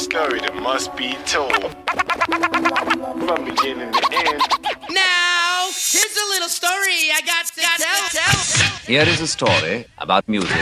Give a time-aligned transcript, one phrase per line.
[0.00, 1.52] story that must be told.
[3.26, 4.40] From beginning to end.
[4.90, 8.08] Now, here's a little story I got to tell.
[8.08, 8.78] tell.
[8.86, 10.56] Here is a story about music.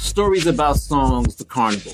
[0.00, 1.92] Stories about songs, the carnival.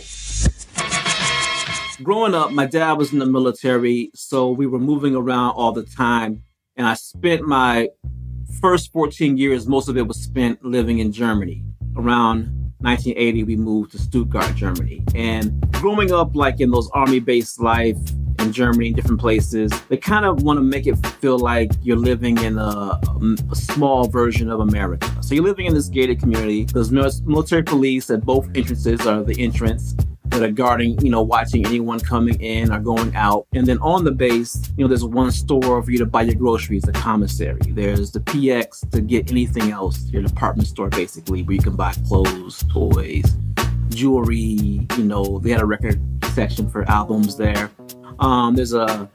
[2.04, 5.82] Growing up, my dad was in the military, so we were moving around all the
[5.82, 6.44] time.
[6.76, 7.88] And I spent my
[8.60, 11.64] first 14 years, most of it was spent living in Germany.
[11.96, 12.46] Around
[12.78, 15.02] 1980, we moved to Stuttgart, Germany.
[15.14, 17.96] And growing up, like in those army based life
[18.40, 22.36] in Germany, different places, they kind of want to make it feel like you're living
[22.38, 25.10] in a, um, a small version of America.
[25.22, 26.64] So you're living in this gated community.
[26.64, 29.94] There's military police at both entrances are the entrance
[30.34, 33.46] that are guarding, you know, watching anyone coming in or going out.
[33.52, 36.34] And then on the base, you know, there's one store for you to buy your
[36.34, 37.60] groceries, the commissary.
[37.68, 41.92] There's the PX to get anything else, your department store basically, where you can buy
[42.08, 43.36] clothes, toys,
[43.90, 44.86] jewelry.
[44.96, 46.00] You know, they had a record
[46.34, 47.70] section for albums there.
[48.18, 49.08] Um, there's a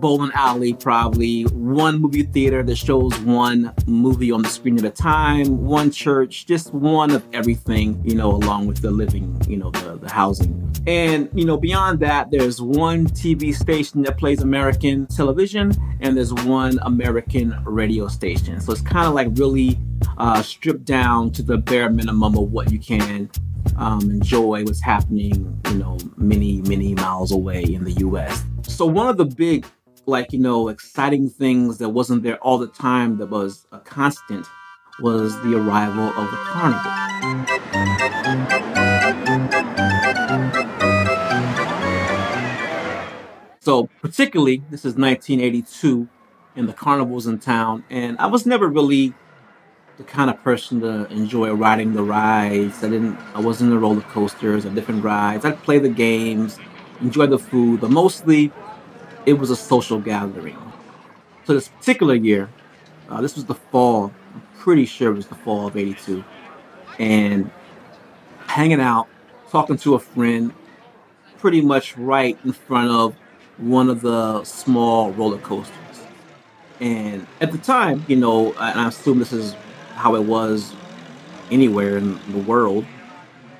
[0.00, 4.90] bowling alley, probably one movie theater that shows one movie on the screen at a
[4.90, 9.70] time, one church, just one of everything, you know, along with the living, you know,
[9.70, 10.56] the, the housing.
[10.86, 16.32] And, you know, beyond that, there's one TV station that plays American television and there's
[16.32, 18.60] one American radio station.
[18.60, 19.78] So it's kind of like really
[20.16, 23.30] uh, stripped down to the bare minimum of what you can
[23.76, 28.42] um, enjoy what's happening, you know, many, many miles away in the US.
[28.62, 29.66] So one of the big
[30.06, 34.46] like, you know, exciting things that wasn't there all the time that was a constant
[35.00, 36.92] was the arrival of the carnival.
[43.60, 46.08] So, particularly, this is 1982,
[46.56, 49.14] and the carnival's in town, and I was never really
[49.98, 52.82] the kind of person to enjoy riding the rides.
[52.82, 53.18] I didn't.
[53.34, 55.44] I wasn't the roller coasters or different rides.
[55.44, 56.58] I'd play the games,
[57.02, 58.50] enjoy the food, but mostly
[59.26, 60.58] it was a social gathering.
[61.44, 62.48] So this particular year,
[63.08, 64.12] uh, this was the fall.
[64.34, 66.24] I'm pretty sure it was the fall of '82,
[66.98, 67.50] and
[68.46, 69.08] hanging out,
[69.50, 70.52] talking to a friend,
[71.38, 73.14] pretty much right in front of
[73.58, 75.76] one of the small roller coasters.
[76.80, 79.54] And at the time, you know, and I assume this is
[79.94, 80.72] how it was
[81.50, 82.86] anywhere in the world,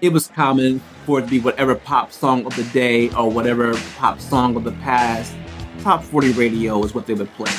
[0.01, 3.75] it was common for it to be whatever pop song of the day or whatever
[3.99, 5.35] pop song of the past
[5.83, 7.53] top 40 radio is what they would play.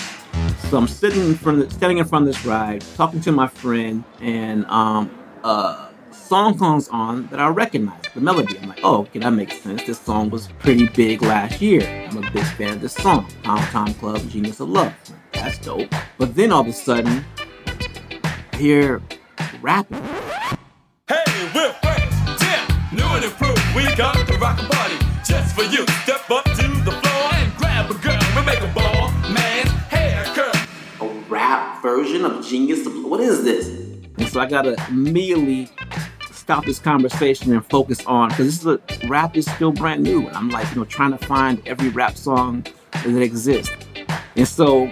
[0.70, 3.48] So I'm sitting in front of, standing in front of this ride, talking to my
[3.48, 5.12] friend, and um,
[6.32, 8.58] song comes on that I recognize, the melody.
[8.58, 9.84] I'm like, oh, okay, that makes sense.
[9.84, 11.82] This song was pretty big last year.
[12.10, 14.94] I'm a big fan of this song, Tom Club, Genius of Love.
[15.34, 15.94] That's dope.
[16.18, 17.26] But then all of a sudden,
[18.24, 19.02] I hear
[19.62, 20.02] rapping.
[21.10, 23.62] Hey, we're friends, yeah, new and improved.
[23.76, 24.21] We got
[32.26, 33.68] of Genius What is this?
[34.18, 35.70] And so I gotta immediately
[36.32, 40.28] stop this conversation and focus on because this is a rap is still brand new.
[40.28, 43.74] And I'm like, you know, trying to find every rap song that exists.
[44.36, 44.92] And so,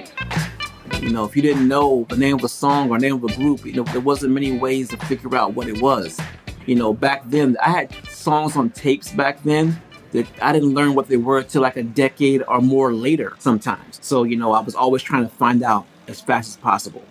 [1.02, 3.36] you know, if you didn't know the name of a song or name of a
[3.36, 6.20] group, you know, there wasn't many ways to figure out what it was.
[6.66, 10.96] You know, back then I had songs on tapes back then that I didn't learn
[10.96, 14.00] what they were till like a decade or more later sometimes.
[14.02, 17.04] So, you know, I was always trying to find out as fast as possible.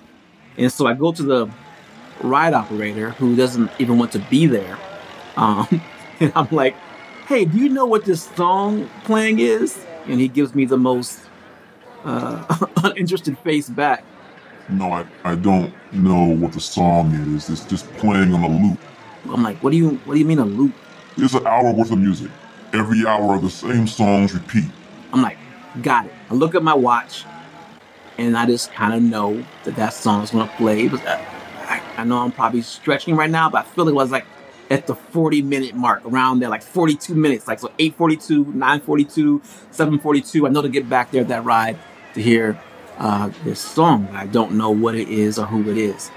[0.58, 1.50] And so I go to the
[2.20, 4.76] ride operator who doesn't even want to be there.
[5.36, 5.80] Um,
[6.20, 6.74] and I'm like,
[7.26, 9.84] hey, do you know what this song playing is?
[10.06, 11.20] And he gives me the most
[12.04, 14.04] uh, uninterested face back.
[14.68, 17.48] No, I, I don't know what the song is.
[17.48, 18.78] It's just playing on a loop.
[19.30, 20.74] I'm like, what do you what do you mean a loop?
[21.16, 22.30] It's an hour worth of music.
[22.72, 24.66] Every hour the same songs repeat.
[25.12, 25.38] I'm like,
[25.82, 26.12] got it.
[26.30, 27.24] I look at my watch,
[28.18, 30.88] and I just kind of know that that song's gonna play.
[30.88, 31.14] But I,
[31.62, 34.26] I, I know I'm probably stretching right now, but I feel it was like
[34.70, 40.46] at the 40 minute mark around there, like 42 minutes, like so 842, 942, 742.
[40.46, 41.78] I know to get back there that ride
[42.14, 42.60] to hear
[42.98, 44.08] uh, this song.
[44.12, 46.10] I don't know what it is or who it is.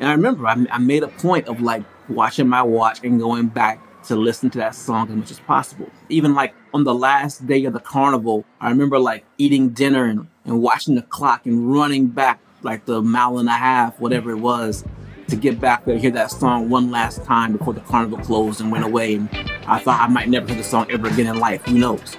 [0.00, 3.48] And I remember I, I made a point of like watching my watch and going
[3.48, 5.90] back to listen to that song as much as possible.
[6.08, 10.28] Even like on the last day of the carnival, I remember like eating dinner and,
[10.48, 14.38] and watching the clock and running back like the mile and a half, whatever it
[14.38, 14.84] was,
[15.28, 18.72] to get back there, hear that song one last time before the carnival closed and
[18.72, 19.14] went away.
[19.14, 19.28] And
[19.66, 21.64] I thought I might never hear the song ever again in life.
[21.66, 22.16] Who knows?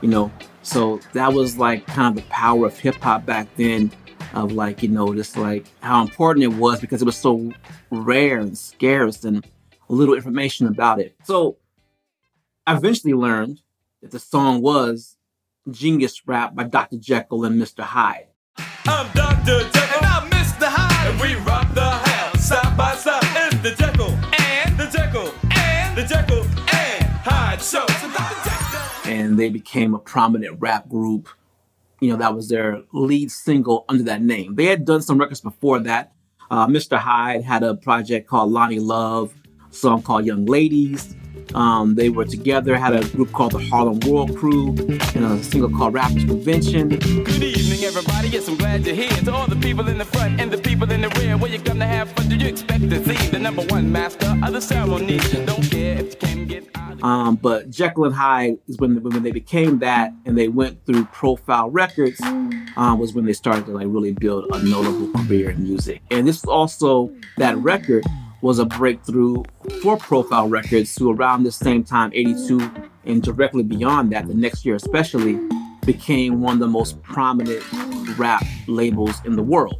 [0.00, 0.32] You know?
[0.62, 3.92] So that was like kind of the power of hip hop back then.
[4.34, 7.52] of like you know just like how important it was because it was so
[7.90, 9.46] rare and scarce and
[9.88, 11.14] little information about it.
[11.24, 11.56] So
[12.66, 13.60] I eventually learned
[14.02, 15.16] that the song was
[15.70, 16.96] Genius Rap by Dr.
[16.96, 17.82] Jekyll and Mr.
[17.82, 18.28] Hyde.
[18.86, 19.68] I'm Dr.
[19.72, 20.66] Jekyll and I'm Mr.
[20.66, 21.10] Hyde.
[21.10, 23.22] And we rock the house side by side.
[23.24, 27.84] It's the Jekyll and the Jekyll and the Jekyll and Hyde show.
[27.86, 28.48] So Dr.
[28.48, 29.12] Jekyll.
[29.12, 31.28] And they became a prominent rap group.
[32.00, 34.54] You know, that was their lead single under that name.
[34.54, 36.12] They had done some records before that.
[36.48, 36.96] Uh, Mr.
[36.96, 39.34] Hyde had a project called Lonnie Love,
[39.68, 41.16] a song called Young Ladies.
[41.54, 44.74] Um, they were together, had a group called the Harlem World Crew,
[45.14, 46.88] and a single called Rappers Convention.
[46.88, 48.28] Good evening, everybody.
[48.28, 49.10] Yes, I'm glad you're here.
[49.10, 51.58] To all the people in the front and the people in the rear, where you
[51.60, 54.60] come to have fun, do you expect to see the number one master of the
[54.60, 55.18] ceremony?
[55.18, 57.02] Don't care if you can get out.
[57.02, 61.04] Um, but Jekyll and Hyde is when when they became that, and they went through
[61.06, 65.62] Profile Records, um, was when they started to like really build a notable career in
[65.62, 66.02] music.
[66.10, 68.04] And this is also that record
[68.42, 69.42] was a breakthrough
[69.82, 72.70] for Profile Records, to around the same time, 82,
[73.04, 75.38] and directly beyond that, the next year especially,
[75.84, 77.62] became one of the most prominent
[78.18, 79.76] rap labels in the world.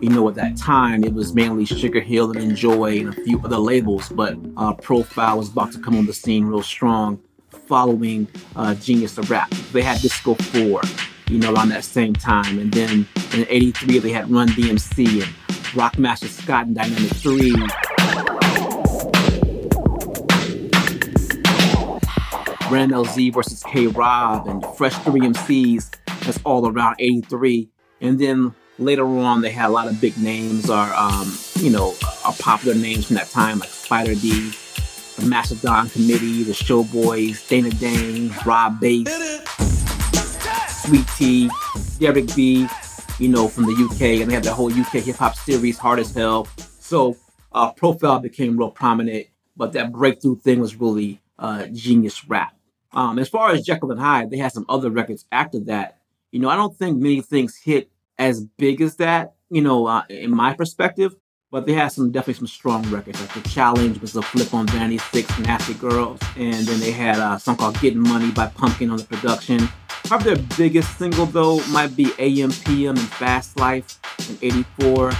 [0.00, 3.38] You know, at that time, it was mainly Sugar Hill and Enjoy and a few
[3.40, 7.20] other labels, but uh, Profile was about to come on the scene real strong
[7.66, 9.50] following uh, Genius of Rap.
[9.72, 10.80] They had Disco 4,
[11.28, 12.58] you know, around that same time.
[12.58, 15.32] And then in 83, they had Run DMC and
[15.74, 17.54] Rockmaster Scott and Dynamic 3.
[22.70, 25.90] Rammellzee versus K Rob and Fresh 3 MCs.
[26.24, 27.68] That's all around 83.
[28.00, 31.94] And then later on, they had a lot of big names or, um, you know,
[32.24, 34.50] uh, popular names from that time, like Spider D,
[35.16, 39.08] the Masterdon Committee, the Showboys, Dana Dane, Rob Base,
[40.68, 41.50] Sweet Tee,
[41.98, 42.68] Derek B,
[43.18, 44.22] you know, from the UK.
[44.22, 46.46] And they had the whole UK hip hop series, Hard as Hell.
[46.78, 47.16] So
[47.50, 49.26] uh, Profile became real prominent,
[49.56, 52.54] but that breakthrough thing was really uh, genius rap.
[52.92, 55.98] Um, as far as Jekyll and Hyde, they had some other records after that.
[56.32, 60.02] You know, I don't think many things hit as big as that, you know, uh,
[60.08, 61.14] in my perspective,
[61.50, 63.20] but they had some definitely some strong records.
[63.20, 67.18] Like The Challenge was a flip on Vanity Six, Nasty Girls, and then they had
[67.18, 69.68] a song called Getting Money by Pumpkin on the production.
[70.04, 73.98] Probably their biggest single, though, might be AM PM and Fast Life
[74.28, 75.12] in 84.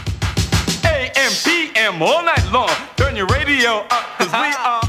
[0.84, 2.70] AM, PM all night long.
[2.96, 4.79] Turn your radio up, cause we are.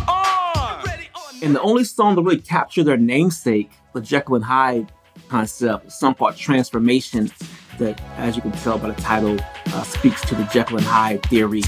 [1.44, 4.92] And the only song to really capture their namesake, the Jekyll and Hyde
[5.28, 7.32] concept, some called Transformation,
[7.80, 9.40] that, as you can tell by the title,
[9.74, 11.64] uh, speaks to the Jekyll and Hyde theory.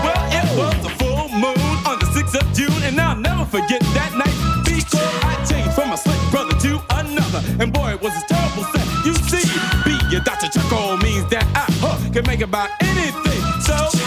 [0.00, 4.16] Well, it was full moon on the 6th of June, and I'll never forget that
[4.16, 7.42] night because I changed from a slick brother to another.
[7.62, 8.86] And boy, it was a terrible set.
[9.04, 9.44] You see,
[9.84, 10.48] be a Dr.
[10.48, 13.42] Jekyll means that I huh, can make about anything.
[13.60, 13.97] So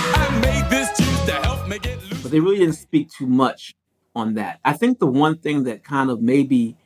[2.32, 3.76] They really didn't speak too much
[4.16, 4.60] on that.
[4.66, 6.78] I think the one thing that kind of maybe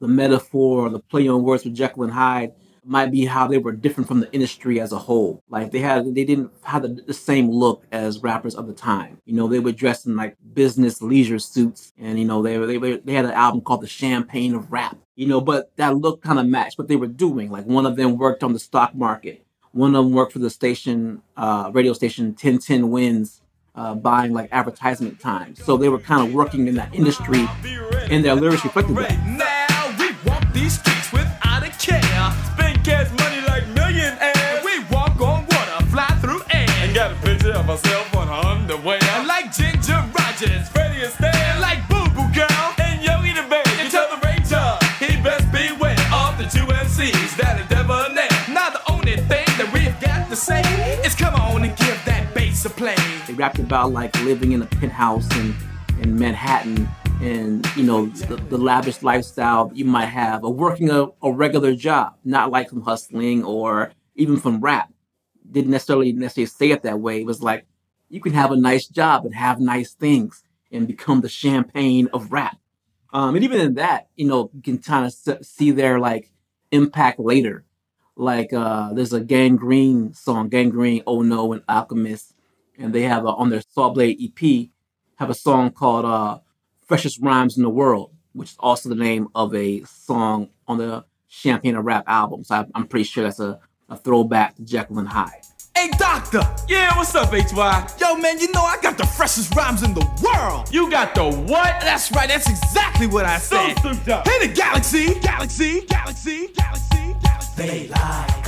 [0.00, 2.52] the metaphor or the play on words with Jekyll and Hyde
[2.84, 5.42] might be how they were different from the industry as a whole.
[5.48, 9.18] Like they had, they didn't have the, the same look as rappers of the time.
[9.24, 12.66] You know, they were dressed in like business leisure suits, and you know they were,
[12.66, 14.96] they were, they had an album called The Champagne of Rap.
[15.14, 17.50] You know, but that look kind of matched what they were doing.
[17.50, 20.50] Like one of them worked on the stock market, one of them worked for the
[20.50, 23.41] station, uh, radio station 1010 Wins,
[23.74, 25.54] uh, buying like advertisement time.
[25.56, 27.48] So they were kind of working in that industry,
[28.10, 29.18] and their lyrics reflected that.
[53.42, 55.52] Rapped about like living in a penthouse in,
[56.00, 56.88] in Manhattan
[57.20, 61.74] and, you know, the, the lavish lifestyle you might have, or working a, a regular
[61.74, 64.92] job, not like from hustling or even from rap.
[65.50, 67.20] Didn't necessarily necessarily say it that way.
[67.20, 67.66] It was like
[68.08, 72.30] you can have a nice job and have nice things and become the champagne of
[72.30, 72.58] rap.
[73.12, 76.30] Um, and even in that, you know, you can kind of see their like
[76.70, 77.64] impact later.
[78.14, 82.36] Like uh, there's a Gangrene song, Gangrene, Oh No, and Alchemist,
[82.82, 84.68] and they have a, on their Saw Blade EP
[85.16, 86.40] have a song called uh,
[86.86, 91.04] "Freshest Rhymes in the World," which is also the name of a song on the
[91.28, 92.44] Champagne of Rap album.
[92.44, 95.42] So I, I'm pretty sure that's a, a throwback to Jekyll and Hyde.
[95.76, 96.42] Hey, doctor!
[96.68, 97.88] Yeah, what's up, HY?
[97.98, 100.72] Yo, man, you know I got the freshest rhymes in the world!
[100.72, 101.80] You got the what?
[101.80, 103.78] That's right, that's exactly what I said.
[103.78, 107.52] Hey, the galaxy, galaxy, galaxy, galaxy, galaxy.
[107.56, 108.41] They like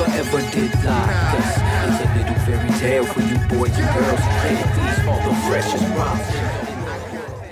[0.00, 1.50] ever ever did like us.
[1.86, 4.20] It's a little fairy tale for you boys and girls.
[4.76, 5.84] These the freshest.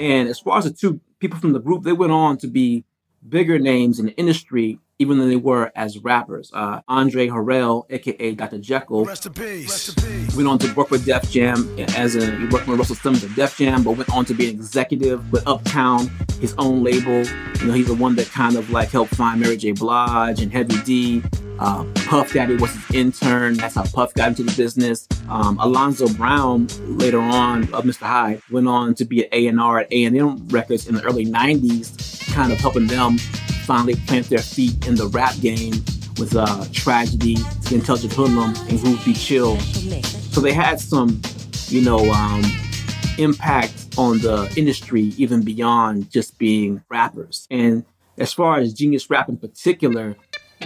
[0.01, 2.85] And as far as the two people from the group, they went on to be
[3.29, 6.51] bigger names in the industry, even than they were as rappers.
[6.53, 8.59] Uh, Andre Harrell, aka Dr.
[8.59, 9.69] Jekyll, Rest in peace.
[9.69, 10.37] Rest in peace.
[10.37, 13.35] went on to work with Def Jam as a he worked with Russell Simmons at
[13.35, 16.09] Def Jam, but went on to be an executive with Uptown,
[16.41, 17.25] his own label.
[17.61, 19.73] You know, he's the one that kind of like helped find Mary J.
[19.73, 21.23] Blige and Heavy D.
[21.61, 23.55] Uh, Puff Daddy was his intern.
[23.55, 25.09] That's how Puff got into the business.
[25.29, 28.03] Um, Alonzo Brown, later on, of Mr.
[28.07, 32.53] Hyde, went on to be an A&R at A&M Records in the early 90s, kind
[32.53, 33.17] of helping them
[33.69, 35.75] finally plant their feet in the rap game
[36.19, 39.61] with uh, Tragedy, The Intelligent Hoodlum, and Be Chill.
[39.61, 41.21] So they had some,
[41.67, 42.43] you know, um,
[43.19, 47.47] impact on the industry even beyond just being rappers.
[47.51, 47.85] And
[48.17, 50.17] as far as Genius Rap in particular,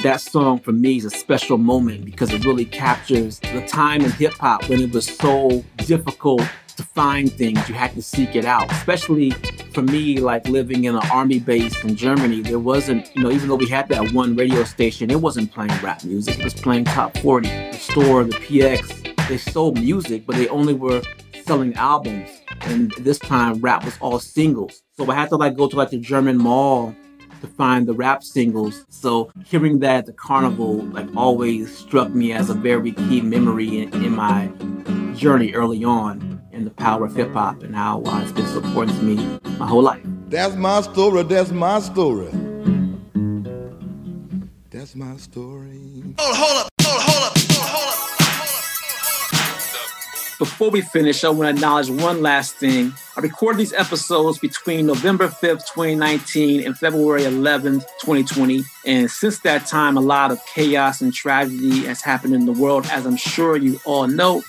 [0.04, 4.12] that song for me is a special moment because it really captures the time in
[4.12, 6.42] hip hop when it was so difficult
[6.76, 7.68] to find things.
[7.68, 9.34] You had to seek it out, especially
[9.72, 12.40] for me, like living in an army base in Germany.
[12.40, 15.72] There wasn't, you know, even though we had that one radio station, it wasn't playing
[15.82, 16.38] rap music.
[16.38, 17.48] It was playing top 40.
[17.48, 21.02] The store, the PX, they sold music, but they only were
[21.44, 22.28] selling albums.
[22.62, 24.82] And this time, rap was all singles.
[24.96, 26.94] So I had to like go to like the German mall
[27.40, 28.84] to find the rap singles.
[28.88, 33.82] So hearing that at the carnival like always struck me as a very key memory
[33.82, 34.50] in, in my
[35.14, 39.04] journey early on in the power of hip hop and how uh, it's been supporting
[39.04, 40.02] me my whole life.
[40.28, 41.22] That's my story.
[41.24, 42.30] That's my story.
[44.70, 46.04] That's my story.
[46.18, 47.98] Hold, up, hold up, hold, up, hold up, hold, hold up.
[50.38, 52.92] Before we finish, I want to acknowledge one last thing.
[53.16, 58.64] I recorded these episodes between November 5th, 2019 and February 11th, 2020.
[58.84, 62.86] And since that time, a lot of chaos and tragedy has happened in the world,
[62.90, 64.42] as I'm sure you all know.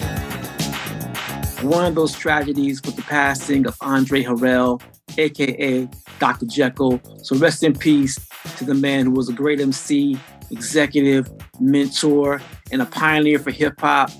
[1.63, 4.82] One of those tragedies was the passing of Andre Harrell,
[5.17, 5.88] aka
[6.20, 6.46] Dr.
[6.46, 7.00] Jekyll.
[7.24, 8.20] So rest in peace
[8.58, 10.20] to the man who was a great MC,
[10.51, 12.41] executive, mentor,
[12.74, 14.12] and a pioneer for hip hop.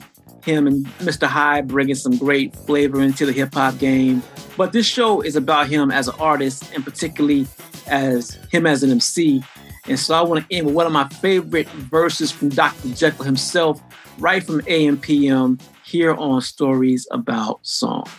[0.46, 1.28] Him and Mr.
[1.28, 4.24] Hyde bringing some great flavor into the hip hop game.
[4.56, 7.46] But this show is about him as an artist and particularly
[7.88, 9.44] as him as an MC.
[9.90, 12.90] And so I want to end with one of my favorite verses from Dr.
[12.94, 13.82] Jekyll himself,
[14.18, 18.10] right from AMPM, here on Stories About Songs.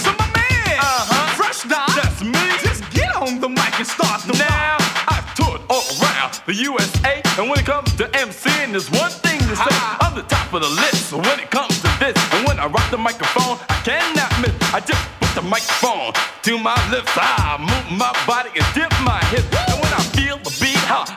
[0.00, 1.36] So my man, uh-huh.
[1.36, 2.40] fresh dog, that's me.
[2.62, 4.76] Just get on the mic and start the now.
[5.08, 9.38] I've toured all around the USA, and when it comes to MCing, there's one thing
[9.40, 9.76] to say.
[10.00, 11.10] I'm the top of the list.
[11.10, 14.54] So when it comes to this, and when I rock the microphone, I cannot miss.
[14.72, 17.12] I just put the microphone to my lips.
[17.14, 18.41] I move my body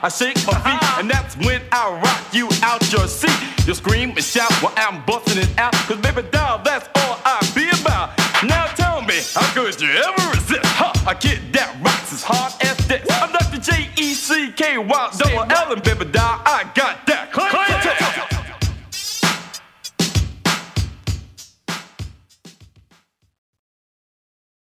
[0.02, 1.00] I shake my feet, uh-huh.
[1.00, 3.36] and that's when I rock you out your seat.
[3.66, 7.38] You scream and shout while I'm busting it out, cause baby doll, that's all I
[7.54, 8.16] be about.
[8.44, 10.66] Now tell me, how could you ever resist?
[10.76, 13.06] Huh, a kid that rocks as hard as this.
[13.10, 13.58] I'm Dr.
[13.58, 17.05] J E C K Y double L and baby doll, I got that.
[17.05, 17.05] Clank, clank.